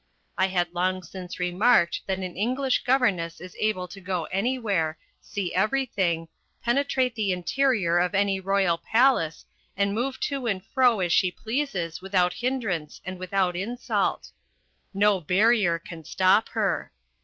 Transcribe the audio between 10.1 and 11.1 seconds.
to and fro